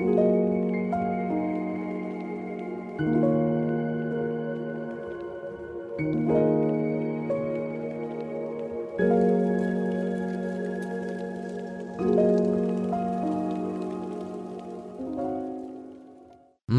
Ну 0.00 0.06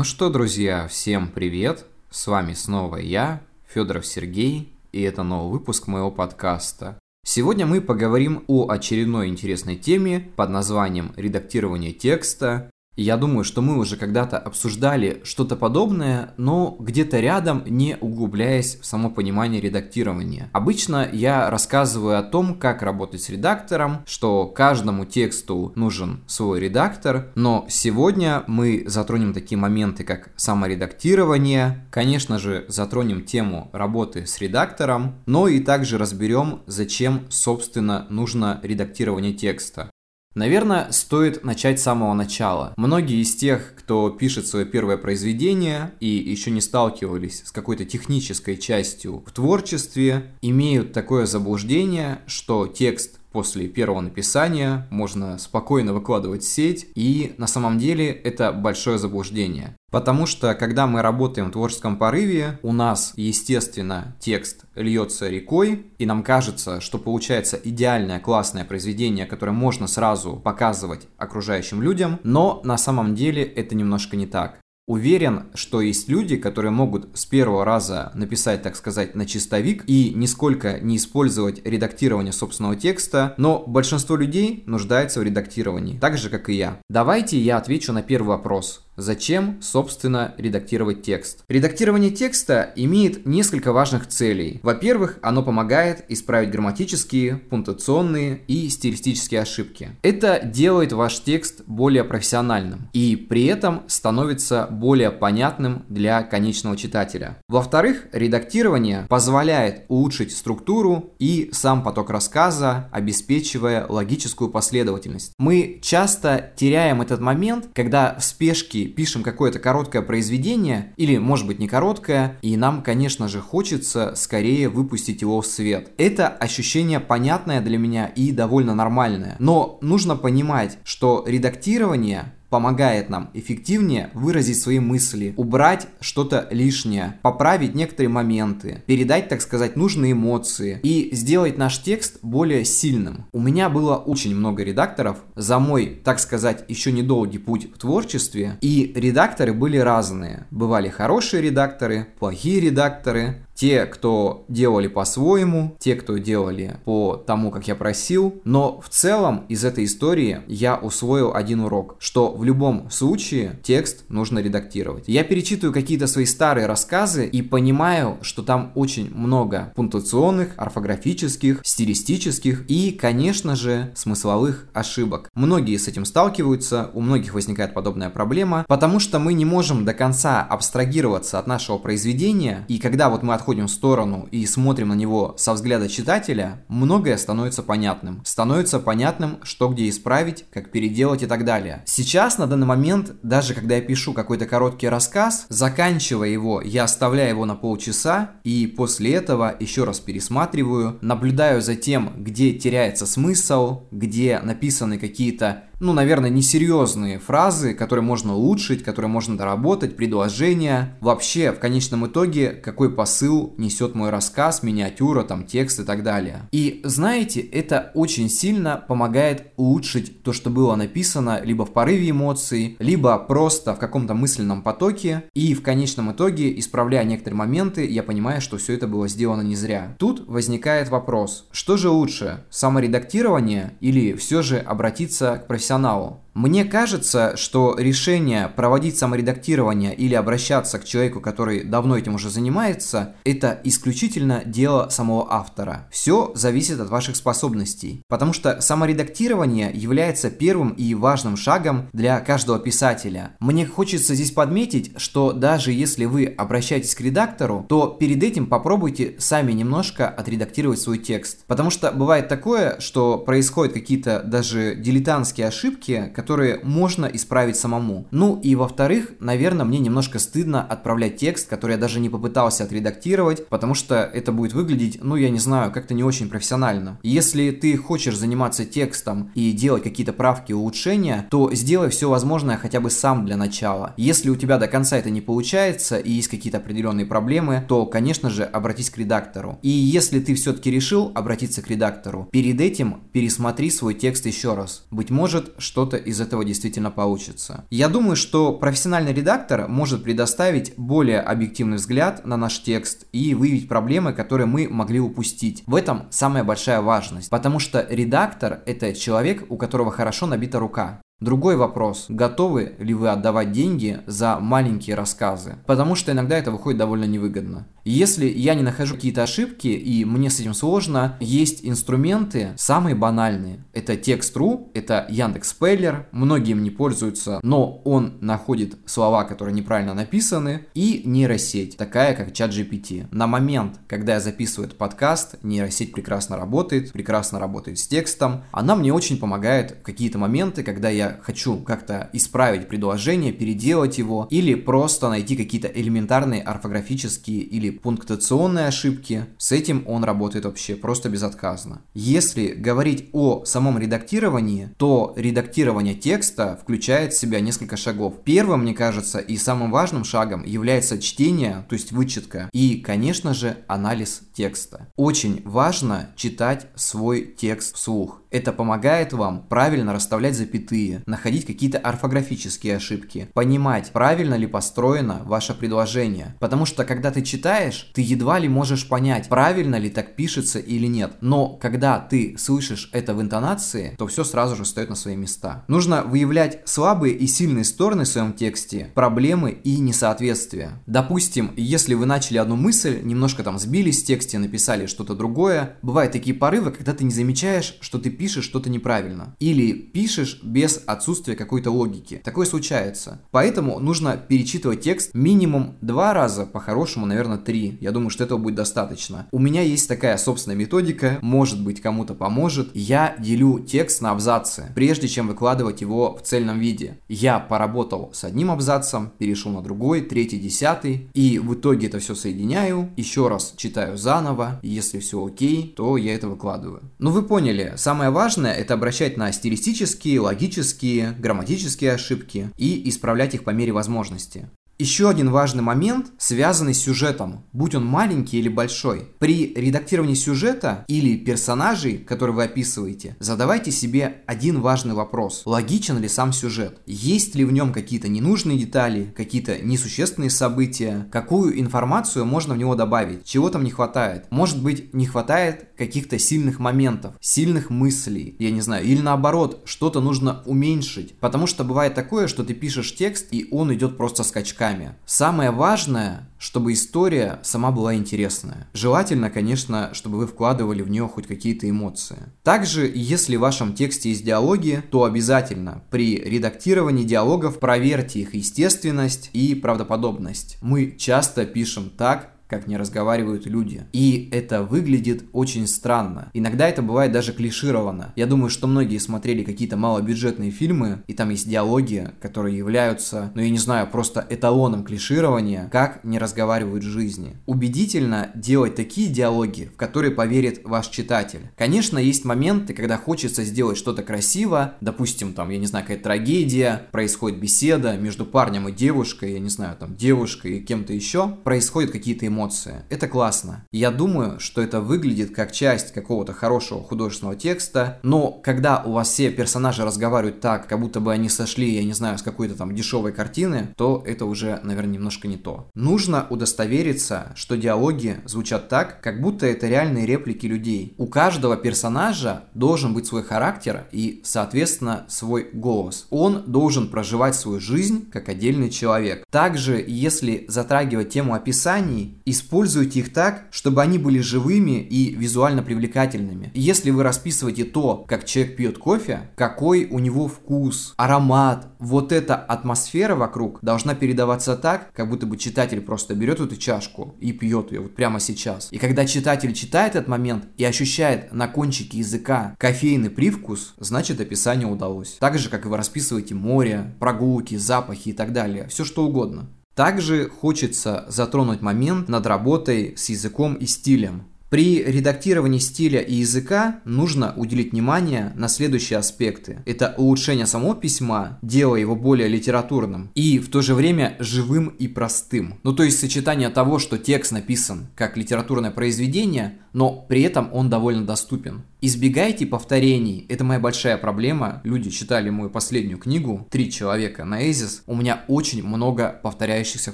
что, 0.03 0.31
друзья, 0.31 0.88
всем 0.88 1.27
привет! 1.27 1.85
С 2.09 2.25
вами 2.25 2.53
снова 2.53 2.95
я, 2.95 3.43
Федоров 3.67 4.07
Сергей, 4.07 4.73
и 4.91 5.03
это 5.03 5.21
новый 5.21 5.51
выпуск 5.51 5.85
моего 5.85 6.09
подкаста. 6.09 6.97
Сегодня 7.23 7.67
мы 7.67 7.81
поговорим 7.81 8.43
о 8.47 8.67
очередной 8.67 9.27
интересной 9.27 9.75
теме 9.75 10.31
под 10.35 10.49
названием 10.49 11.13
редактирование 11.15 11.93
текста 11.93 12.71
я 13.01 13.18
думаю, 13.18 13.43
что 13.43 13.61
мы 13.61 13.77
уже 13.77 13.97
когда-то 13.97 14.37
обсуждали 14.37 15.21
что-то 15.23 15.55
подобное, 15.55 16.33
но 16.37 16.75
где-то 16.79 17.19
рядом, 17.19 17.63
не 17.65 17.97
углубляясь 17.99 18.79
в 18.79 18.86
само 18.86 19.09
понимание 19.09 19.61
редактирования. 19.61 20.49
Обычно 20.54 21.07
я 21.11 21.49
рассказываю 21.49 22.19
о 22.19 22.23
том, 22.23 22.55
как 22.55 22.82
работать 22.82 23.21
с 23.21 23.29
редактором, 23.29 24.04
что 24.05 24.47
каждому 24.47 25.05
тексту 25.05 25.71
нужен 25.75 26.23
свой 26.27 26.59
редактор, 26.59 27.32
но 27.35 27.65
сегодня 27.69 28.43
мы 28.47 28.83
затронем 28.87 29.33
такие 29.33 29.57
моменты, 29.57 30.04
как 30.04 30.29
саморедактирование, 30.35 31.85
конечно 31.91 32.39
же, 32.39 32.66
затронем 32.67 33.23
тему 33.23 33.69
работы 33.73 34.25
с 34.25 34.39
редактором, 34.39 35.16
но 35.25 35.47
и 35.47 35.59
также 35.59 35.97
разберем, 35.97 36.61
зачем, 36.66 37.21
собственно, 37.30 38.05
нужно 38.09 38.59
редактирование 38.63 39.33
текста. 39.33 39.91
Наверное, 40.33 40.91
стоит 40.91 41.44
начать 41.44 41.80
с 41.80 41.83
самого 41.83 42.13
начала. 42.13 42.73
Многие 42.77 43.21
из 43.21 43.35
тех, 43.35 43.73
кто 43.77 44.09
пишет 44.09 44.47
свое 44.47 44.65
первое 44.65 44.95
произведение 44.95 45.91
и 45.99 46.07
еще 46.07 46.51
не 46.51 46.61
сталкивались 46.61 47.43
с 47.45 47.51
какой-то 47.51 47.83
технической 47.83 48.55
частью 48.55 49.23
в 49.25 49.31
творчестве, 49.31 50.31
имеют 50.41 50.93
такое 50.93 51.25
заблуждение, 51.25 52.21
что 52.27 52.67
текст 52.67 53.20
после 53.31 53.67
первого 53.67 54.01
написания 54.01 54.87
можно 54.89 55.37
спокойно 55.37 55.93
выкладывать 55.93 56.43
сеть, 56.43 56.87
и 56.95 57.33
на 57.38 57.47
самом 57.47 57.77
деле 57.77 58.09
это 58.09 58.51
большое 58.51 58.97
заблуждение. 58.97 59.75
Потому 59.91 60.25
что, 60.25 60.53
когда 60.55 60.88
мы 60.88 61.01
работаем 61.01 61.49
в 61.49 61.51
творческом 61.51 61.97
порыве, 61.97 62.59
у 62.63 62.71
нас, 62.71 63.13
естественно, 63.17 64.15
текст 64.19 64.63
льется 64.75 65.29
рекой, 65.29 65.88
и 65.97 66.05
нам 66.05 66.23
кажется, 66.23 66.79
что 66.79 66.97
получается 66.97 67.59
идеальное, 67.61 68.19
классное 68.19 68.63
произведение, 68.63 69.25
которое 69.25 69.51
можно 69.51 69.88
сразу 69.88 70.38
показывать 70.38 71.07
окружающим 71.17 71.81
людям, 71.81 72.19
но 72.23 72.61
на 72.63 72.77
самом 72.77 73.16
деле 73.16 73.43
это 73.43 73.75
немножко 73.75 74.16
не 74.16 74.27
так. 74.27 74.61
Уверен, 74.87 75.45
что 75.53 75.79
есть 75.81 76.09
люди, 76.09 76.37
которые 76.37 76.71
могут 76.71 77.17
с 77.17 77.25
первого 77.25 77.63
раза 77.63 78.11
написать, 78.15 78.61
так 78.63 78.75
сказать, 78.75 79.15
на 79.15 79.25
чистовик 79.25 79.83
и 79.88 80.11
нисколько 80.15 80.79
не 80.79 80.97
использовать 80.97 81.65
редактирование 81.65 82.33
собственного 82.33 82.75
текста, 82.75 83.33
но 83.38 83.63
большинство 83.65 84.15
людей 84.15 84.63
нуждается 84.65 85.19
в 85.19 85.23
редактировании, 85.23 85.99
так 85.99 86.17
же, 86.17 86.29
как 86.29 86.49
и 86.49 86.53
я. 86.53 86.79
Давайте 86.89 87.39
я 87.39 87.57
отвечу 87.57 87.93
на 87.93 88.01
первый 88.01 88.29
вопрос. 88.29 88.85
Зачем, 89.02 89.59
собственно, 89.63 90.35
редактировать 90.38 91.02
текст? 91.02 91.44
Редактирование 91.49 92.11
текста 92.11 92.71
имеет 92.75 93.25
несколько 93.25 93.73
важных 93.73 94.05
целей. 94.05 94.59
Во-первых, 94.61 95.17
оно 95.23 95.41
помогает 95.41 96.05
исправить 96.07 96.52
грамматические, 96.52 97.38
пунктуационные 97.38 98.41
и 98.47 98.69
стилистические 98.69 99.41
ошибки. 99.41 99.89
Это 100.03 100.39
делает 100.45 100.91
ваш 100.91 101.19
текст 101.22 101.63
более 101.66 102.03
профессиональным 102.03 102.89
и 102.94 103.16
при 103.16 103.45
этом 103.45 103.81
становится 103.88 104.67
более 104.69 105.09
понятным 105.09 105.83
для 105.89 106.22
конечного 106.22 106.77
читателя. 106.77 107.39
Во-вторых, 107.47 108.06
редактирование 108.12 109.07
позволяет 109.09 109.85
улучшить 109.88 110.31
структуру 110.31 111.16
и 111.18 111.50
сам 111.53 111.81
поток 111.81 112.12
рассказа, 112.12 112.88
обеспечивая 112.91 113.88
логическую 113.89 114.51
последовательность. 114.51 115.33
Мы 115.39 115.79
часто 115.81 116.51
теряем 116.56 117.01
этот 117.01 117.19
момент, 117.19 117.69
когда 117.73 118.16
в 118.19 118.23
спешке 118.23 118.91
пишем 118.91 119.24
какое-то 119.24 119.59
короткое 119.59 120.02
произведение, 120.02 120.94
или 120.97 121.18
может 121.18 121.47
быть 121.47 121.59
не 121.59 121.68
короткое, 121.68 122.38
и 122.41 122.56
нам, 122.57 122.84
конечно 122.84 123.28
же, 123.28 123.40
хочется 123.40 124.13
скорее 124.16 124.69
выпустить 124.69 125.22
его 125.22 125.41
в 125.41 125.47
свет. 125.47 125.91
Это 125.97 126.28
ощущение 126.28 127.00
понятное 127.00 127.62
для 127.62 127.78
меня 127.78 128.06
и 128.06 128.31
довольно 128.31 128.75
нормальное. 128.75 129.35
Но 129.40 129.78
нужно 129.81 130.16
понимать, 130.16 130.78
что 130.84 131.24
редактирование 131.28 132.34
помогает 132.51 133.09
нам 133.09 133.31
эффективнее 133.34 134.12
выразить 134.13 134.62
свои 134.62 134.79
мысли, 134.79 135.34
убрать 135.38 135.88
что-то 136.01 136.47
лишнее, 136.51 137.17
поправить 137.23 137.73
некоторые 137.73 138.09
моменты, 138.09 138.84
передать, 138.85 139.29
так 139.29 139.41
сказать, 139.41 139.75
нужные 139.75 140.12
эмоции 140.12 140.79
и 140.84 141.09
сделать 141.13 141.57
наш 141.57 141.81
текст 141.81 142.19
более 142.22 142.66
сильным. 142.66 143.25
У 143.31 143.39
меня 143.39 143.69
было 143.69 143.95
очень 143.95 144.35
много 144.35 144.63
редакторов 144.63 145.23
за 145.35 145.57
мой, 145.59 146.01
так 146.03 146.19
сказать, 146.19 146.66
еще 146.67 146.91
недолгий 146.91 147.39
путь 147.39 147.69
в 147.73 147.79
творчестве, 147.79 148.57
и 148.59 148.91
редакторы 148.94 149.53
были 149.53 149.78
разные. 149.78 150.45
Бывали 150.51 150.89
хорошие 150.89 151.41
редакторы, 151.41 152.07
плохие 152.19 152.59
редакторы, 152.59 153.45
те, 153.62 153.85
кто 153.85 154.44
делали 154.47 154.88
по-своему, 154.88 155.75
те, 155.78 155.94
кто 155.94 156.18
делали 156.18 156.78
по 156.83 157.16
тому, 157.16 157.51
как 157.51 157.68
я 157.68 157.75
просил. 157.75 158.41
Но 158.44 158.81
в 158.81 158.89
целом 158.89 159.45
из 159.50 159.63
этой 159.63 159.85
истории 159.85 160.41
я 160.47 160.78
усвоил 160.78 161.35
один 161.35 161.59
урок, 161.59 161.95
что 162.00 162.31
в 162.41 162.44
любом 162.44 162.90
случае 162.90 163.59
текст 163.62 164.06
нужно 164.09 164.40
редактировать. 164.40 165.03
Я 165.06 165.24
перечитываю 165.24 165.72
какие-то 165.72 166.07
свои 166.07 166.25
старые 166.25 166.66
рассказы 166.66 167.28
и 167.28 167.44
понимаю, 167.44 168.18
что 168.24 168.41
там 168.41 168.72
очень 168.74 169.13
много 169.13 169.72
пунктуационных, 169.75 170.56
орфографических, 170.57 171.62
стилистических 171.63 172.66
и, 172.68 172.97
конечно 173.00 173.56
же, 173.56 173.91
смысловых 173.96 174.66
ошибок. 174.74 175.30
Многие 175.35 175.78
с 175.78 175.88
этим 175.88 176.03
сталкиваются, 176.03 176.90
у 176.96 177.01
многих 177.01 177.35
возникает 177.35 177.75
подобная 177.75 178.09
проблема, 178.09 178.66
потому 178.68 179.00
что 179.00 179.19
мы 179.19 179.34
не 179.34 179.46
можем 179.46 179.85
до 179.85 179.94
конца 179.94 180.41
абстрагироваться 180.41 181.38
от 181.38 181.46
нашего 181.46 181.78
произведения, 181.78 182.66
и 182.68 182.80
когда 182.80 183.12
вот 183.12 183.22
мы 183.22 183.35
отходим 183.35 183.68
в 183.68 183.72
сторону 183.72 184.28
и 184.31 184.47
смотрим 184.47 184.88
на 184.88 184.96
него 184.96 185.35
со 185.38 185.53
взгляда 185.53 185.88
читателя, 185.88 186.66
многое 186.69 187.18
становится 187.18 187.62
понятным. 187.62 188.24
Становится 188.25 188.80
понятным, 188.80 189.38
что 189.44 189.69
где 189.69 189.88
исправить, 189.88 190.46
как 190.51 190.72
переделать 190.72 191.22
и 191.22 191.28
так 191.28 191.46
далее. 191.46 191.84
Сейчас, 191.85 192.31
на 192.38 192.47
данный 192.47 192.68
момент, 192.68 193.14
даже 193.24 193.53
когда 193.53 193.75
я 193.75 193.81
пишу 193.81 194.14
какой-то 194.14 194.46
короткий 194.46 194.90
рассказ, 194.90 195.46
заканчивая 195.50 196.30
его, 196.30 196.62
я 196.62 196.84
оставляю 196.84 197.30
его 197.30 197.46
на 197.46 197.56
полчаса 197.56 198.31
и 198.44 198.68
после 198.68 199.14
этого 199.14 199.56
еще 199.59 199.84
раз 199.84 200.00
пересматриваю, 200.00 200.97
наблюдаю 201.02 201.62
за 201.62 201.75
тем, 201.75 202.14
где 202.18 202.53
теряется 202.53 203.06
смысл, 203.06 203.84
где 203.92 204.40
написаны 204.40 204.97
какие-то 204.97 205.64
ну, 205.81 205.94
наверное, 205.94 206.30
несерьезные 206.30 207.18
фразы, 207.18 207.74
которые 207.74 208.06
можно 208.06 208.36
улучшить, 208.36 208.84
которые 208.84 209.09
можно 209.09 209.36
доработать, 209.36 209.96
предложения. 209.97 210.96
Вообще, 211.02 211.52
в 211.52 211.58
конечном 211.58 212.06
итоге, 212.06 212.52
какой 212.52 212.94
посыл 212.94 213.56
несет 213.58 213.96
мой 213.96 214.12
рассказ, 214.12 214.62
миниатюра, 214.62 215.24
там, 215.24 215.44
текст 215.44 215.80
и 215.80 215.84
так 215.84 216.03
далее. 216.03 216.47
И 216.52 216.81
знаете, 216.84 217.42
это 217.42 217.92
очень 217.96 218.30
сильно 218.30 218.78
помогает 218.88 219.47
улучшить 219.58 220.22
то, 220.22 220.34
что 220.34 220.52
было 220.52 220.75
написано 220.75 221.42
либо 221.44 221.66
в 221.66 221.74
порыве 221.74 222.12
эмоций, 222.12 222.78
либо 222.78 223.18
просто 223.18 223.74
в 223.74 223.80
каком-то 223.80 224.13
мысленном 224.13 224.62
потоке. 224.62 225.24
И 225.34 225.56
в 225.56 225.63
конечном 225.63 226.12
итоге, 226.12 226.58
исправляя 226.59 227.06
некоторые 227.06 227.40
моменты, 227.40 227.88
я 227.90 228.03
понимаю, 228.03 228.40
что 228.40 228.58
все 228.58 228.74
это 228.74 228.88
было 228.88 229.08
сделано 229.08 229.42
не 229.42 229.56
зря. 229.56 229.96
Тут 229.98 230.28
возникает 230.28 230.90
вопрос, 230.90 231.48
что 231.52 231.75
же 231.75 231.90
лучше, 231.90 232.46
саморедактирование 232.52 233.74
или 233.80 234.13
все 234.13 234.44
же 234.44 234.59
обратиться 234.59 235.42
к 235.44 235.48
профессиональному 235.48 235.70
профессионалу. 235.71 236.19
Мне 236.33 236.63
кажется, 236.63 237.36
что 237.36 237.75
решение 237.78 238.48
проводить 238.48 238.98
саморедактирование 238.98 239.94
или 239.94 240.16
обращаться 240.16 240.80
к 240.80 240.86
человеку, 240.86 241.19
который 241.19 241.63
давно 241.63 241.98
этим 241.98 242.16
уже 242.16 242.30
занимается, 242.30 243.16
это 243.25 243.60
исключительно 243.66 244.42
дело 244.45 244.88
самого 244.89 245.28
автора. 245.31 245.88
Все 245.92 246.31
зависит 246.36 246.80
от 246.80 246.89
ваших 246.89 247.18
способностей. 247.18 248.01
Потому 248.07 248.31
что 248.31 248.62
саморедактирование 248.62 249.72
является 249.74 250.31
первым 250.31 250.69
и 250.69 250.94
важным 250.94 251.36
шагом 251.36 251.89
для 251.92 252.19
каждого 252.22 252.60
писателя. 252.60 253.36
Мне 253.42 253.66
хочется 253.66 254.16
здесь 254.16 254.31
подметить, 254.31 254.94
что 254.98 255.34
даже 255.34 255.74
если 255.74 256.06
вы 256.06 256.25
обращаетесь 256.25 256.95
к 256.95 257.01
редактору, 257.01 257.66
то 257.68 257.88
перед 257.88 258.24
этим 258.24 258.48
попробуйте 258.48 259.16
сами 259.19 259.51
немножко 259.51 260.07
отредактировать 260.07 260.80
свой 260.80 260.98
текст. 260.98 261.44
Потому 261.48 261.69
что 261.69 261.92
бывает 261.92 262.30
такое, 262.30 262.80
что 262.80 263.18
происходят 263.18 263.74
какие-то 263.74 264.22
даже 264.24 264.75
дилетантские 264.75 265.48
ошибки, 265.48 266.12
которые 266.21 266.59
можно 266.62 267.07
исправить 267.07 267.56
самому. 267.56 268.06
Ну 268.12 268.39
и 268.44 268.53
во-вторых, 268.53 269.13
наверное, 269.19 269.65
мне 269.65 269.79
немножко 269.79 270.19
стыдно 270.19 270.62
отправлять 270.62 271.18
текст, 271.18 271.50
который 271.50 271.71
я 271.71 271.77
даже 271.79 272.00
не 272.00 272.09
попытался 272.09 272.63
отредактировать, 272.63 273.47
потому 273.47 273.73
что 273.73 273.95
это 273.95 274.31
будет 274.31 274.53
выглядеть, 274.53 275.00
ну 275.01 275.15
я 275.15 275.31
не 275.31 275.39
знаю, 275.39 275.71
как-то 275.71 275.95
не 275.95 276.03
очень 276.03 276.29
профессионально. 276.29 277.00
Если 277.01 277.50
ты 277.50 277.75
хочешь 277.75 278.15
заниматься 278.15 278.65
текстом 278.65 279.31
и 279.33 279.51
делать 279.51 279.81
какие-то 279.81 280.13
правки, 280.13 280.53
улучшения, 280.53 281.25
то 281.31 281.51
сделай 281.56 281.89
все 281.89 282.07
возможное 282.07 282.57
хотя 282.57 282.79
бы 282.79 282.91
сам 282.91 283.25
для 283.25 283.35
начала. 283.35 283.95
Если 283.97 284.29
у 284.29 284.35
тебя 284.35 284.59
до 284.59 284.67
конца 284.67 284.97
это 284.97 285.09
не 285.09 285.21
получается 285.21 285.97
и 285.97 286.12
есть 286.12 286.27
какие-то 286.27 286.59
определенные 286.59 287.07
проблемы, 287.07 287.65
то, 287.67 287.88
конечно 287.88 288.29
же, 288.29 288.44
обратись 288.44 288.91
к 288.91 289.00
редактору. 289.00 289.57
И 289.63 289.69
если 289.69 290.19
ты 290.19 290.35
все-таки 290.35 290.69
решил 290.69 291.12
обратиться 291.15 291.63
к 291.63 291.67
редактору, 291.67 292.29
перед 292.31 292.62
этим 292.62 293.01
пересмотри 293.12 293.71
свой 293.71 293.95
текст 293.95 294.27
еще 294.27 294.53
раз. 294.53 294.85
Быть 294.91 295.09
может, 295.09 295.53
что-то 295.57 295.97
этого 296.19 296.44
действительно 296.44 296.92
получится. 296.92 297.66
Я 297.69 297.88
думаю, 297.88 298.16
что 298.16 298.54
профессиональный 298.54 299.13
редактор 299.13 299.68
может 299.68 300.04
предоставить 300.04 300.74
более 300.78 301.19
объективный 301.22 301.78
взгляд 301.78 302.25
на 302.25 302.38
наш 302.38 302.62
текст 302.62 303.06
и 303.12 303.34
выявить 303.34 303.68
проблемы, 303.68 304.13
которые 304.13 304.48
мы 304.48 304.68
могли 304.69 305.00
упустить. 305.00 305.63
В 305.68 305.75
этом 305.75 306.08
самая 306.10 306.44
большая 306.44 306.81
важность, 306.81 307.30
потому 307.30 307.60
что 307.60 307.86
редактор– 307.90 308.62
это 308.66 308.94
человек, 308.94 309.46
у 309.50 309.58
которого 309.58 309.92
хорошо 309.92 310.25
набита 310.25 310.60
рука. 310.60 311.02
Другой 311.21 311.56
вопрос, 311.56 312.07
готовы 312.09 312.73
ли 312.79 312.95
вы 312.95 313.09
отдавать 313.09 313.51
деньги 313.51 314.00
за 314.07 314.39
маленькие 314.39 314.95
рассказы? 314.95 315.57
Потому 315.68 315.94
что 315.94 316.12
иногда 316.12 316.35
это 316.35 316.50
выходит 316.50 316.79
довольно 316.79 317.06
невыгодно. 317.06 317.68
Если 317.83 318.27
я 318.27 318.56
не 318.56 318.63
нахожу 318.63 318.95
какие-то 318.95 319.21
ошибки 319.21 319.68
и 319.68 320.03
мне 320.03 320.31
с 320.31 320.39
этим 320.39 320.56
сложно, 320.56 321.18
есть 321.19 321.59
инструменты 321.63 322.53
самые 322.56 322.95
банальные. 322.95 323.63
Это 323.73 323.94
Text.ru, 323.94 324.71
это 324.73 325.06
Яндекс 325.09 325.50
Спейлер, 325.50 326.07
многие 326.12 326.51
им 326.51 326.63
не 326.63 326.71
пользуются, 326.71 327.39
но 327.44 327.81
он 327.85 328.17
находит 328.21 328.77
слова, 328.85 329.24
которые 329.24 329.53
неправильно 329.53 329.94
написаны, 329.94 330.65
и 330.74 331.03
нейросеть, 331.06 331.77
такая 331.77 332.15
как 332.15 332.29
ChatGPT. 332.29 333.07
На 333.12 333.27
момент, 333.27 333.79
когда 333.88 334.15
я 334.15 334.19
записываю 334.19 334.67
этот 334.67 334.79
подкаст, 334.79 335.35
нейросеть 335.44 335.91
прекрасно 335.91 336.38
работает, 336.38 336.91
прекрасно 336.91 337.38
работает 337.38 337.77
с 337.77 337.88
текстом. 337.88 338.44
Она 338.51 338.75
мне 338.75 338.91
очень 338.91 339.19
помогает 339.19 339.71
в 339.71 339.81
какие-то 339.83 340.17
моменты, 340.17 340.63
когда 340.63 340.89
я 340.89 341.11
хочу 341.22 341.58
как-то 341.58 342.10
исправить 342.13 342.68
предложение, 342.68 343.34
переделать 343.34 343.98
его, 343.98 344.28
или 344.30 344.56
просто 344.56 345.10
найти 345.10 345.36
какие-то 345.36 345.68
элементарные 345.68 346.42
орфографические 346.42 347.40
или 347.40 347.69
пунктуационные 347.69 348.68
ошибки, 348.68 349.25
с 349.38 349.52
этим 349.52 349.84
он 349.88 350.04
работает 350.04 350.46
вообще 350.46 350.75
просто 350.75 351.10
безотказно. 351.10 351.81
Если 351.94 352.48
говорить 352.48 353.10
о 353.13 353.46
самом 353.46 353.78
редактировании, 353.78 354.69
то 354.78 355.13
редактирование 355.16 355.96
текста 355.96 356.60
включает 356.62 357.13
в 357.13 357.19
себя 357.19 357.40
несколько 357.40 357.78
шагов. 357.78 358.24
Первым, 358.24 358.62
мне 358.62 358.74
кажется, 358.74 359.19
и 359.19 359.38
самым 359.38 359.72
важным 359.72 360.04
шагом 360.04 360.44
является 360.44 361.02
чтение, 361.02 361.66
то 361.69 361.74
есть 361.74 361.92
вычетка, 361.92 362.50
и, 362.54 362.78
конечно 362.78 363.34
же, 363.34 363.58
анализ 363.68 364.22
текста. 364.34 364.88
Очень 364.96 365.42
важно 365.46 366.12
читать 366.16 366.68
свой 366.75 367.24
текст 367.38 367.75
вслух. 367.75 368.22
Это 368.31 368.54
помогает 368.54 369.13
вам 369.13 369.46
правильно 369.48 369.94
расставлять 369.94 370.36
запятые, 370.36 371.00
находить 371.06 371.45
какие-то 371.45 371.77
орфографические 371.77 372.77
ошибки, 372.77 373.27
понимать, 373.33 373.92
правильно 373.92 374.36
ли 374.36 374.48
построено 374.48 375.21
ваше 375.25 375.53
предложение. 375.53 376.36
Потому 376.39 376.65
что 376.65 376.86
когда 376.86 377.12
ты 377.12 377.21
читаешь, 377.21 377.89
ты 377.94 378.01
едва 378.01 378.39
ли 378.39 378.48
можешь 378.48 378.88
понять, 378.88 379.30
правильно 379.30 379.75
ли 379.75 379.89
так 379.89 380.15
пишется 380.15 380.59
или 380.59 380.88
нет. 380.88 381.13
Но 381.21 381.50
когда 381.50 382.00
ты 382.00 382.36
слышишь 382.38 382.89
это 382.94 383.13
в 383.13 383.21
интонации, 383.21 383.95
то 383.98 384.07
все 384.07 384.24
сразу 384.24 384.56
же 384.56 384.63
встает 384.63 384.89
на 384.89 384.95
свои 384.95 385.15
места. 385.15 385.63
Нужно 385.68 386.03
выявлять 386.03 386.62
слабые 386.65 387.15
и 387.15 387.27
сильные 387.27 387.63
стороны 387.63 388.03
в 388.03 388.07
своем 388.07 388.33
тексте, 388.33 388.92
проблемы 388.95 389.51
и 389.51 389.80
несоответствия. 389.80 390.81
Допустим, 390.86 391.51
если 391.56 391.94
вы 391.94 392.06
начали 392.06 392.38
одну 392.38 392.56
мысль, 392.56 393.00
немножко 393.03 393.44
там 393.44 393.57
сбились 393.59 394.03
в 394.03 394.06
тексте, 394.06 394.39
написали 394.39 394.86
что-то 394.86 395.15
другое, 395.15 395.77
бывают 395.81 396.13
такие 396.13 396.36
порывы, 396.36 396.71
когда 396.71 396.94
ты 396.94 397.03
не 397.03 397.12
замечаешь, 397.12 397.77
что 397.81 398.00
ты 398.00 398.09
пишешь 398.09 398.45
что-то 398.45 398.69
неправильно. 398.69 399.36
Или 399.39 399.71
пишешь 399.74 400.39
без 400.44 400.81
отсутствия 400.86 401.36
какой-то 401.36 401.72
логики. 401.72 402.22
Такое 402.24 402.45
случается. 402.45 403.22
Поэтому 403.31 403.80
нужно 403.80 404.18
перечитывать 404.18 404.81
текст 404.81 405.13
минимум 405.13 405.75
два 405.81 406.13
раза, 406.13 406.45
по-хорошему, 406.45 407.06
наверное, 407.06 407.38
три. 407.38 407.78
Я 407.81 407.92
думаю, 407.92 408.10
что 408.10 408.24
этого 408.24 408.38
будет 408.38 408.56
достаточно. 408.56 409.28
У 409.31 409.39
меня 409.39 409.62
есть 409.62 409.88
такая 409.88 410.18
собственная 410.18 410.57
методика, 410.57 411.19
может 411.22 411.63
быть, 411.63 411.81
кому-то 411.81 412.13
поможет. 412.13 412.69
Я 412.74 413.16
делю 413.19 413.60
текст 413.60 414.01
на 414.01 414.12
абзацы, 414.12 414.72
прежде 414.75 415.07
чем 415.07 415.28
выкладывать 415.28 415.81
его 415.81 416.16
в 416.16 416.22
цельном 416.22 416.60
виде. 416.60 417.00
Я 417.07 417.39
поработал 417.39 418.12
с 418.13 418.24
одним 418.24 418.51
абзацем, 418.51 419.12
перешел 419.18 419.51
на 419.51 419.62
другой, 419.62 420.01
третий, 420.01 420.39
десятый, 420.39 421.10
и 421.13 421.39
в 421.39 421.54
итоге 421.54 421.88
это 421.88 422.00
все 422.00 422.16
соединяю, 422.16 422.89
еще 422.98 423.27
раз 423.27 423.54
читаю 423.57 423.98
заново, 423.98 424.60
если 424.63 425.00
все 425.00 425.25
окей, 425.25 425.74
то 425.75 425.98
я 425.98 426.16
это 426.16 426.27
выкладываю. 426.27 426.81
Ну 427.00 427.12
вы 427.12 427.24
поняли, 427.24 427.74
самое 427.77 428.10
важное 428.10 428.54
это 428.54 428.74
обращать 428.74 429.18
на 429.18 429.31
стилистические, 429.31 430.19
логические, 430.22 430.70
грамматические 431.18 431.94
ошибки 431.94 432.50
и 432.57 432.89
исправлять 432.89 433.33
их 433.33 433.44
по 433.44 433.51
мере 433.51 433.71
возможности. 433.71 434.50
Еще 434.81 435.07
один 435.12 435.30
важный 435.30 435.62
момент, 435.62 436.07
связанный 436.18 436.74
с 436.74 436.80
сюжетом, 436.80 437.45
будь 437.54 437.75
он 437.75 437.86
маленький 437.86 438.39
или 438.39 438.50
большой. 438.50 439.10
При 439.19 439.54
редактировании 439.54 440.16
сюжета 440.16 440.86
или 440.88 441.18
персонажей, 441.18 442.00
которые 442.00 442.36
вы 442.36 442.45
описываете, 442.45 443.16
задавайте 443.19 443.69
себе 443.69 444.24
один 444.25 444.60
важный 444.60 444.95
вопрос. 444.95 445.44
Логичен 445.45 446.00
ли 446.00 446.07
сам 446.07 446.33
сюжет? 446.33 446.81
Есть 446.88 447.36
ли 447.36 447.45
в 447.45 447.51
нем 447.51 447.74
какие-то 447.74 448.07
ненужные 448.07 448.57
детали, 448.57 449.13
какие-то 449.16 449.60
несущественные 449.60 450.31
события? 450.31 451.07
Какую 451.12 451.60
информацию 451.60 452.25
можно 452.25 452.56
в 452.56 452.57
него 452.57 452.74
добавить? 452.74 453.24
Чего 453.24 453.51
там 453.51 453.63
не 453.63 453.69
хватает? 453.69 454.25
Может 454.31 454.63
быть, 454.63 454.95
не 454.95 455.06
хватает 455.06 455.68
каких-то 455.77 456.18
сильных 456.18 456.57
моментов, 456.57 457.13
сильных 457.22 457.69
мыслей, 457.69 458.36
я 458.39 458.50
не 458.50 458.62
знаю, 458.62 458.84
или 458.84 459.01
наоборот, 459.01 459.62
что-то 459.66 460.01
нужно 460.01 460.42
уменьшить. 460.48 461.19
Потому 461.19 461.45
что 461.45 461.63
бывает 461.63 461.94
такое, 461.94 462.25
что 462.25 462.44
ты 462.44 462.56
пишешь 462.56 462.95
текст, 462.95 463.27
и 463.30 463.48
он 463.51 463.72
идет 463.72 463.95
просто 463.95 464.24
скачками 464.24 464.70
вещами. 464.71 464.95
Самое 465.06 465.51
важное, 465.51 466.29
чтобы 466.38 466.73
история 466.73 467.39
сама 467.44 467.71
была 467.71 467.95
интересная. 467.95 468.68
Желательно, 468.73 469.29
конечно, 469.29 469.89
чтобы 469.94 470.18
вы 470.18 470.27
вкладывали 470.27 470.81
в 470.81 470.89
нее 470.89 471.07
хоть 471.07 471.27
какие-то 471.27 471.69
эмоции. 471.69 472.18
Также, 472.44 472.91
если 472.94 473.35
в 473.35 473.41
вашем 473.41 473.73
тексте 473.73 474.09
есть 474.09 474.25
диалоги, 474.25 474.83
то 474.91 475.03
обязательно 475.03 475.83
при 475.89 476.18
редактировании 476.18 477.03
диалогов 477.03 477.59
проверьте 477.59 478.19
их 478.21 478.33
естественность 478.33 479.29
и 479.33 479.56
правдоподобность. 479.56 480.57
Мы 480.62 480.95
часто 480.97 481.45
пишем 481.45 481.89
так, 481.89 482.31
как 482.51 482.68
не 482.68 482.75
разговаривают 482.75 483.45
люди. 483.45 483.86
И 483.94 484.27
это 484.33 484.62
выглядит 484.63 485.24
очень 485.31 485.68
странно. 485.68 486.30
Иногда 486.33 486.68
это 486.68 486.81
бывает 486.81 487.13
даже 487.13 487.31
клишировано. 487.31 488.12
Я 488.18 488.27
думаю, 488.27 488.50
что 488.50 488.68
многие 488.68 488.98
смотрели 488.98 489.44
какие-то 489.44 489.77
малобюджетные 489.77 490.51
фильмы, 490.51 491.01
и 491.07 491.13
там 491.13 491.30
есть 491.30 491.50
диалоги, 491.50 492.10
которые 492.22 492.58
являются, 492.58 493.31
ну 493.36 493.41
я 493.41 493.50
не 493.50 493.58
знаю, 493.58 493.88
просто 493.88 494.27
эталоном 494.29 494.84
клиширования, 494.84 495.70
как 495.72 496.03
не 496.03 496.20
разговаривают 496.20 496.84
в 496.84 496.89
жизни. 496.89 497.38
Убедительно 497.46 498.31
делать 498.36 498.75
такие 498.75 499.08
диалоги, 499.08 499.72
в 499.74 499.77
которые 499.77 500.12
поверит 500.12 500.60
ваш 500.65 500.89
читатель. 500.89 501.51
Конечно, 501.58 501.98
есть 502.00 502.25
моменты, 502.25 502.74
когда 502.74 502.98
хочется 502.98 503.46
сделать 503.46 503.77
что-то 503.77 504.03
красиво, 504.03 504.74
допустим, 504.81 505.31
там, 505.34 505.51
я 505.51 505.58
не 505.58 505.67
знаю, 505.67 505.86
какая-то 505.86 506.03
трагедия, 506.03 506.88
происходит 506.91 507.39
беседа 507.39 507.96
между 507.96 508.25
парнем 508.25 508.67
и 508.67 508.74
девушкой, 508.74 509.31
я 509.31 509.39
не 509.39 509.50
знаю, 509.50 509.77
там, 509.79 509.96
девушкой 509.96 510.58
и 510.58 510.62
кем-то 510.62 510.91
еще, 510.91 511.29
происходят 511.46 511.91
какие-то 511.91 512.27
эмоции 512.27 512.40
эмоции. 512.41 512.83
Это 512.89 513.07
классно. 513.07 513.65
Я 513.71 513.91
думаю, 513.91 514.39
что 514.39 514.62
это 514.62 514.81
выглядит 514.81 515.36
как 515.36 515.51
часть 515.51 515.93
какого-то 515.93 516.33
хорошего 516.33 516.83
художественного 516.83 517.36
текста, 517.36 518.00
но 518.03 518.31
когда 518.31 518.81
у 518.83 518.93
вас 518.93 519.10
все 519.10 519.29
персонажи 519.29 519.86
разговаривают 519.86 520.41
так, 520.41 520.67
как 520.67 520.79
будто 520.79 521.00
бы 521.00 521.13
они 521.13 521.29
сошли, 521.29 521.75
я 521.75 521.83
не 521.83 521.93
знаю, 521.93 522.17
с 522.17 522.21
какой-то 522.21 522.55
там 522.55 522.74
дешевой 522.74 523.12
картины, 523.12 523.74
то 523.77 524.03
это 524.05 524.25
уже, 524.25 524.60
наверное, 524.63 524.93
немножко 524.93 525.27
не 525.27 525.38
то. 525.38 525.69
Нужно 525.75 526.25
удостовериться, 526.29 527.31
что 527.36 527.57
диалоги 527.57 528.17
звучат 528.25 528.69
так, 528.69 529.01
как 529.01 529.21
будто 529.21 529.45
это 529.45 529.67
реальные 529.67 530.05
реплики 530.05 530.45
людей. 530.45 530.95
У 530.98 531.07
каждого 531.07 531.57
персонажа 531.57 532.45
должен 532.53 532.93
быть 532.93 533.05
свой 533.05 533.24
характер 533.24 533.86
и, 533.91 534.21
соответственно, 534.24 535.05
свой 535.07 535.50
голос. 535.53 536.07
Он 536.10 536.43
должен 536.48 536.89
проживать 536.89 537.36
свою 537.36 537.60
жизнь 537.60 538.10
как 538.12 538.29
отдельный 538.29 538.69
человек. 538.69 539.25
Также, 539.29 539.83
если 539.86 540.45
затрагивать 540.48 541.10
тему 541.10 541.33
описаний 541.33 542.21
используйте 542.31 543.00
их 543.00 543.13
так, 543.13 543.45
чтобы 543.51 543.81
они 543.81 543.97
были 543.97 544.19
живыми 544.19 544.81
и 544.81 545.13
визуально 545.15 545.63
привлекательными. 545.63 546.51
Если 546.53 546.89
вы 546.91 547.03
расписываете 547.03 547.65
то, 547.65 548.05
как 548.07 548.25
человек 548.25 548.55
пьет 548.55 548.77
кофе, 548.77 549.29
какой 549.35 549.85
у 549.85 550.00
него 550.00 550.27
вкус, 550.27 550.93
аромат, 550.97 551.67
вот 551.79 552.11
эта 552.11 552.35
атмосфера 552.35 553.15
вокруг 553.15 553.59
должна 553.61 553.95
передаваться 553.95 554.55
так, 554.55 554.91
как 554.93 555.09
будто 555.09 555.25
бы 555.25 555.38
читатель 555.38 555.81
просто 555.81 556.15
берет 556.15 556.39
эту 556.39 556.55
чашку 556.55 557.15
и 557.19 557.31
пьет 557.31 557.71
ее 557.71 557.81
вот 557.81 557.95
прямо 557.95 558.19
сейчас. 558.19 558.69
И 558.71 558.77
когда 558.77 559.05
читатель 559.05 559.53
читает 559.53 559.95
этот 559.95 560.07
момент 560.07 560.45
и 560.57 560.65
ощущает 560.65 561.33
на 561.33 561.47
кончике 561.47 562.00
языка 562.00 562.55
кофейный 562.57 563.09
привкус, 563.09 563.73
значит 563.79 564.19
описание 564.21 564.67
удалось. 564.67 565.17
Так 565.19 565.38
же, 565.38 565.50
как 565.50 565.65
и 565.65 565.67
вы 565.67 565.77
расписываете 565.77 566.35
море, 566.35 566.95
прогулки, 567.00 567.55
запахи 567.55 568.09
и 568.09 568.13
так 568.13 568.33
далее. 568.33 568.67
Все 568.67 568.85
что 568.85 569.05
угодно. 569.05 569.47
Также 569.75 570.30
хочется 570.30 571.06
затронуть 571.08 571.62
момент 571.62 572.10
над 572.10 572.25
работой 572.25 572.96
с 572.98 573.10
языком 573.10 573.56
и 573.56 573.66
стилем. 573.66 574.30
При 574.51 574.84
редактировании 574.84 575.60
стиля 575.60 576.01
и 576.01 576.15
языка 576.15 576.81
нужно 576.84 577.34
уделить 577.38 577.72
внимание 577.72 578.34
на 578.36 578.50
следующие 578.50 579.00
аспекты. 579.00 579.63
Это 579.65 579.96
улучшение 579.98 580.46
самого 580.46 580.75
письма, 580.75 581.39
делая 581.41 581.79
его 581.79 581.96
более 581.96 582.27
литературным, 582.27 583.12
и 583.15 583.39
в 583.39 583.50
то 583.50 583.62
же 583.62 583.74
время 583.74 584.17
живым 584.20 584.67
и 584.67 584.89
простым. 584.89 585.62
Ну 585.63 585.72
то 585.72 585.84
есть 585.84 586.01
сочетание 586.01 586.50
того, 586.50 586.79
что 586.79 586.98
текст 586.98 587.31
написан 587.31 587.88
как 587.96 588.17
литературное 588.17 588.72
произведение, 588.72 589.60
но 589.72 590.05
при 590.10 590.22
этом 590.24 590.50
он 590.51 590.70
довольно 590.70 591.05
доступен. 591.05 591.62
Избегайте 591.79 592.46
повторений. 592.46 593.25
Это 593.29 593.46
моя 593.46 593.62
большая 593.62 593.98
проблема. 593.98 594.60
Люди 594.65 594.89
читали 594.89 595.29
мою 595.29 595.50
последнюю 595.50 595.98
книгу 595.98 596.46
«Три 596.51 596.70
человека» 596.70 597.24
на 597.24 597.50
Эзис. 597.50 597.84
У 597.88 597.96
меня 597.96 598.25
очень 598.27 598.67
много 598.67 599.17
повторяющихся 599.24 599.93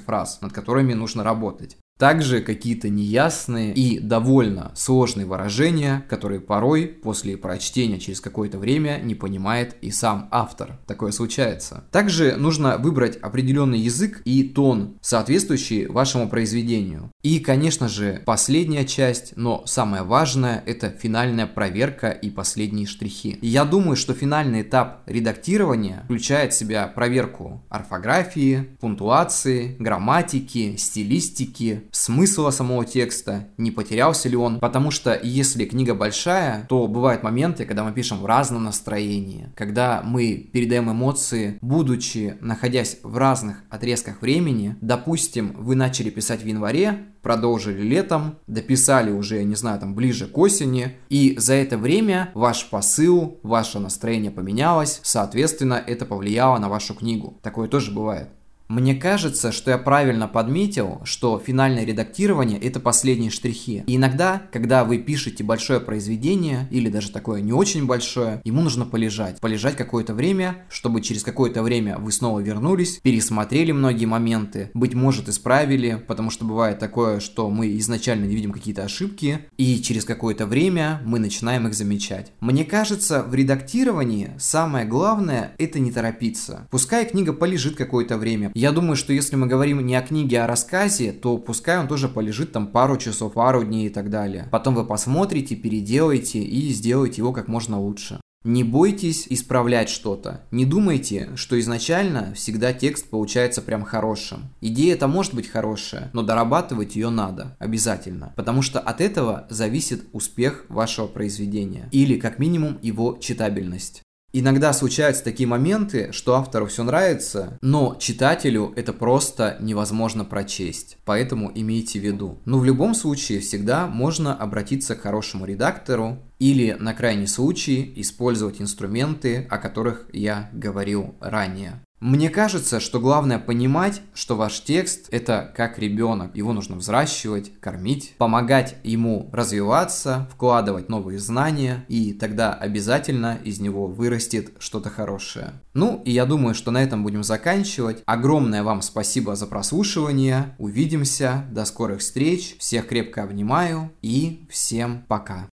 фраз, 0.00 0.40
над 0.40 0.52
которыми 0.52 0.94
нужно 0.94 1.22
работать. 1.22 1.76
Также 1.98 2.40
какие-то 2.40 2.88
неясные 2.88 3.74
и 3.74 3.98
довольно 3.98 4.72
сложные 4.76 5.26
выражения, 5.26 6.04
которые 6.08 6.40
порой 6.40 6.86
после 6.86 7.36
прочтения 7.36 7.98
через 7.98 8.20
какое-то 8.20 8.58
время 8.58 9.00
не 9.02 9.16
понимает 9.16 9.76
и 9.82 9.90
сам 9.90 10.28
автор. 10.30 10.78
Такое 10.86 11.10
случается. 11.10 11.84
Также 11.90 12.36
нужно 12.36 12.78
выбрать 12.78 13.16
определенный 13.16 13.80
язык 13.80 14.22
и 14.24 14.44
тон, 14.44 14.96
соответствующий 15.00 15.86
вашему 15.86 16.28
произведению. 16.28 17.10
И, 17.22 17.40
конечно 17.40 17.88
же, 17.88 18.22
последняя 18.24 18.84
часть, 18.84 19.32
но 19.36 19.64
самое 19.66 20.04
важное, 20.04 20.62
это 20.66 20.90
финальная 20.90 21.46
проверка 21.46 22.10
и 22.10 22.30
последние 22.30 22.86
штрихи. 22.86 23.38
Я 23.42 23.64
думаю, 23.64 23.96
что 23.96 24.14
финальный 24.14 24.62
этап 24.62 25.02
редактирования 25.06 26.02
включает 26.04 26.52
в 26.52 26.56
себя 26.56 26.86
проверку 26.86 27.64
орфографии, 27.68 28.68
пунктуации, 28.80 29.74
грамматики, 29.80 30.76
стилистики, 30.76 31.87
смысла 31.92 32.50
самого 32.50 32.84
текста, 32.84 33.48
не 33.56 33.70
потерялся 33.70 34.28
ли 34.28 34.36
он, 34.36 34.60
потому 34.60 34.90
что 34.90 35.18
если 35.22 35.64
книга 35.64 35.94
большая, 35.94 36.66
то 36.68 36.86
бывают 36.86 37.22
моменты, 37.22 37.64
когда 37.64 37.84
мы 37.84 37.92
пишем 37.92 38.18
в 38.18 38.26
разном 38.26 38.64
настроении, 38.64 39.52
когда 39.54 40.02
мы 40.04 40.48
передаем 40.52 40.90
эмоции, 40.90 41.58
будучи 41.60 42.36
находясь 42.40 42.98
в 43.02 43.16
разных 43.16 43.62
отрезках 43.70 44.22
времени, 44.22 44.76
допустим, 44.80 45.54
вы 45.58 45.74
начали 45.74 46.10
писать 46.10 46.42
в 46.42 46.46
январе, 46.46 47.06
продолжили 47.22 47.82
летом, 47.82 48.38
дописали 48.46 49.10
уже, 49.10 49.36
я 49.36 49.44
не 49.44 49.54
знаю, 49.54 49.80
там 49.80 49.94
ближе 49.94 50.26
к 50.26 50.38
осени, 50.38 50.96
и 51.08 51.36
за 51.38 51.54
это 51.54 51.76
время 51.76 52.30
ваш 52.34 52.68
посыл, 52.70 53.38
ваше 53.42 53.78
настроение 53.78 54.30
поменялось, 54.30 55.00
соответственно, 55.02 55.74
это 55.74 56.06
повлияло 56.06 56.58
на 56.58 56.68
вашу 56.68 56.94
книгу. 56.94 57.38
Такое 57.42 57.68
тоже 57.68 57.92
бывает. 57.92 58.28
Мне 58.68 58.94
кажется, 58.94 59.50
что 59.50 59.70
я 59.70 59.78
правильно 59.78 60.28
подметил, 60.28 61.00
что 61.04 61.42
финальное 61.44 61.86
редактирование– 61.86 62.58
это 62.60 62.80
последние 62.80 63.30
штрихи. 63.30 63.82
И 63.86 63.96
иногда, 63.96 64.42
когда 64.52 64.84
вы 64.84 64.98
пишете 64.98 65.42
большое 65.42 65.80
произведение, 65.80 66.68
или 66.70 66.90
даже 66.90 67.10
такое 67.10 67.40
не 67.40 67.54
очень 67.54 67.86
большое, 67.86 68.42
ему 68.44 68.60
нужно 68.60 68.84
полежать. 68.84 69.40
Полежать 69.40 69.74
какое-то 69.74 70.12
время, 70.12 70.66
чтобы 70.68 71.00
через 71.00 71.22
какое-то 71.22 71.62
время 71.62 71.96
вы 71.96 72.12
снова 72.12 72.40
вернулись, 72.40 73.00
пересмотрели 73.02 73.72
многие 73.72 74.04
моменты, 74.04 74.70
быть 74.74 74.92
может 74.92 75.30
исправили, 75.30 76.04
потому 76.06 76.30
что 76.30 76.44
бывает 76.44 76.78
такое, 76.78 77.20
что 77.20 77.48
мы 77.48 77.74
изначально 77.78 78.26
не 78.26 78.34
видим 78.34 78.52
какие-то 78.52 78.84
ошибки, 78.84 79.46
и 79.56 79.80
через 79.80 80.04
какое-то 80.04 80.44
время 80.44 81.00
мы 81.06 81.18
начинаем 81.18 81.66
их 81.66 81.72
замечать. 81.72 82.32
Мне 82.40 82.66
кажется, 82.66 83.22
в 83.22 83.34
редактировании 83.34 84.32
самое 84.38 84.84
главное– 84.84 85.52
это 85.58 85.78
не 85.78 85.90
торопиться. 85.90 86.68
Пускай 86.70 87.06
книга 87.06 87.32
полежит 87.32 87.74
какое-то 87.76 88.18
время, 88.18 88.52
я 88.58 88.72
думаю, 88.72 88.96
что 88.96 89.12
если 89.12 89.36
мы 89.36 89.46
говорим 89.46 89.86
не 89.86 89.94
о 89.94 90.02
книге, 90.02 90.40
а 90.40 90.44
о 90.44 90.46
рассказе, 90.48 91.12
то 91.12 91.38
пускай 91.38 91.78
он 91.78 91.86
тоже 91.86 92.08
полежит 92.08 92.50
там 92.50 92.66
пару 92.66 92.96
часов, 92.96 93.34
пару 93.34 93.62
дней 93.62 93.86
и 93.86 93.90
так 93.90 94.10
далее. 94.10 94.48
Потом 94.50 94.74
вы 94.74 94.84
посмотрите, 94.84 95.54
переделаете 95.54 96.40
и 96.40 96.70
сделаете 96.70 97.22
его 97.22 97.32
как 97.32 97.46
можно 97.46 97.80
лучше. 97.80 98.20
Не 98.42 98.64
бойтесь 98.64 99.26
исправлять 99.28 99.88
что-то. 99.88 100.40
Не 100.50 100.64
думайте, 100.64 101.30
что 101.36 101.58
изначально 101.60 102.34
всегда 102.34 102.72
текст 102.72 103.08
получается 103.10 103.62
прям 103.62 103.84
хорошим. 103.84 104.50
Идея 104.60 104.94
это 104.94 105.06
может 105.06 105.34
быть 105.34 105.48
хорошая, 105.48 106.10
но 106.12 106.22
дорабатывать 106.22 106.96
ее 106.96 107.10
надо. 107.10 107.56
Обязательно. 107.60 108.32
Потому 108.34 108.62
что 108.62 108.80
от 108.80 109.00
этого 109.00 109.46
зависит 109.50 110.04
успех 110.12 110.64
вашего 110.68 111.06
произведения. 111.06 111.88
Или 111.92 112.18
как 112.18 112.40
минимум 112.40 112.78
его 112.82 113.18
читабельность. 113.20 114.02
Иногда 114.32 114.74
случаются 114.74 115.24
такие 115.24 115.46
моменты, 115.46 116.12
что 116.12 116.34
автору 116.34 116.66
все 116.66 116.82
нравится, 116.84 117.58
но 117.62 117.96
читателю 117.98 118.74
это 118.76 118.92
просто 118.92 119.56
невозможно 119.60 120.24
прочесть. 120.24 120.98
Поэтому 121.06 121.50
имейте 121.54 121.98
в 121.98 122.04
виду. 122.04 122.38
Но 122.44 122.58
в 122.58 122.64
любом 122.64 122.94
случае 122.94 123.40
всегда 123.40 123.86
можно 123.86 124.34
обратиться 124.34 124.96
к 124.96 125.00
хорошему 125.00 125.46
редактору 125.46 126.18
или 126.38 126.76
на 126.78 126.92
крайний 126.92 127.26
случай 127.26 127.90
использовать 127.96 128.60
инструменты, 128.60 129.46
о 129.48 129.56
которых 129.56 130.06
я 130.12 130.50
говорил 130.52 131.14
ранее. 131.20 131.82
Мне 132.00 132.30
кажется, 132.30 132.78
что 132.78 133.00
главное 133.00 133.38
понимать, 133.38 134.02
что 134.14 134.36
ваш 134.36 134.62
текст 134.62 135.08
это 135.10 135.52
как 135.56 135.78
ребенок. 135.78 136.36
Его 136.36 136.52
нужно 136.52 136.76
взращивать, 136.76 137.58
кормить, 137.60 138.14
помогать 138.18 138.76
ему 138.84 139.28
развиваться, 139.32 140.28
вкладывать 140.32 140.88
новые 140.88 141.18
знания, 141.18 141.84
и 141.88 142.12
тогда 142.12 142.54
обязательно 142.54 143.38
из 143.42 143.58
него 143.58 143.88
вырастет 143.88 144.52
что-то 144.60 144.90
хорошее. 144.90 145.54
Ну, 145.74 146.00
и 146.04 146.12
я 146.12 146.24
думаю, 146.24 146.54
что 146.54 146.70
на 146.70 146.82
этом 146.82 147.02
будем 147.02 147.24
заканчивать. 147.24 148.02
Огромное 148.06 148.62
вам 148.62 148.82
спасибо 148.82 149.34
за 149.34 149.46
прослушивание. 149.46 150.54
Увидимся. 150.58 151.46
До 151.50 151.64
скорых 151.64 152.00
встреч. 152.00 152.56
Всех 152.58 152.86
крепко 152.86 153.24
обнимаю 153.24 153.90
и 154.02 154.46
всем 154.50 155.04
пока. 155.08 155.48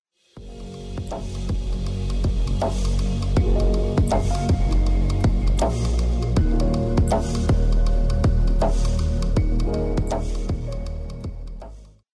thank 2.59 2.87
you 2.87 2.92